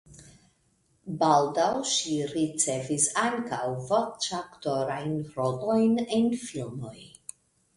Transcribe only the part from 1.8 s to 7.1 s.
ŝi ricevis ankaŭ voĉaktorajn rolojn en filmoj.